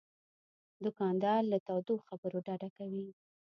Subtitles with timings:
[0.83, 3.05] دوکاندار له تودو خبرو ډډه کوي.